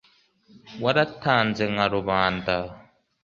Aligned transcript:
waratanze 0.83 1.63
nka 1.73 1.85
rubanda 1.93 2.55